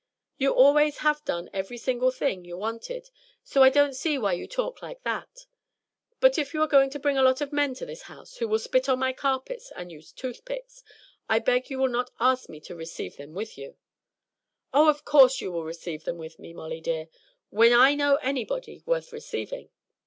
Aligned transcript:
"You 0.39 0.51
always 0.55 0.97
have 1.05 1.23
done 1.25 1.51
every 1.53 1.77
single 1.77 2.09
thing 2.09 2.43
you 2.43 2.57
wanted, 2.57 3.11
so 3.43 3.61
I 3.61 3.69
don't 3.69 3.95
see 3.95 4.17
why 4.17 4.33
you 4.33 4.47
talk 4.47 4.81
like 4.81 5.03
that. 5.03 5.45
But 6.19 6.39
if 6.39 6.55
you 6.55 6.61
are 6.63 6.67
going 6.67 6.89
to 6.89 6.99
bring 6.99 7.19
a 7.19 7.21
lot 7.21 7.39
of 7.39 7.53
men 7.53 7.75
to 7.75 7.85
this 7.85 8.01
house 8.01 8.37
who 8.37 8.47
will 8.47 8.57
spit 8.57 8.89
on 8.89 8.97
my 8.97 9.13
carpets 9.13 9.71
and 9.75 9.91
use 9.91 10.11
toothpicks, 10.11 10.83
I 11.29 11.37
beg 11.37 11.69
you 11.69 11.77
will 11.77 11.87
not 11.87 12.09
ask 12.19 12.49
me 12.49 12.59
to 12.61 12.75
receive 12.75 13.19
with 13.19 13.59
you." 13.59 13.77
"Of 14.73 15.05
course 15.05 15.39
you 15.39 15.51
will 15.51 15.65
receive 15.65 16.07
with 16.07 16.39
me, 16.39 16.51
Molly 16.51 16.81
dear 16.81 17.07
when 17.51 17.71
I 17.71 17.93
know 17.93 18.15
anybody 18.23 18.81
worth 18.87 19.13
receiving. 19.13 19.69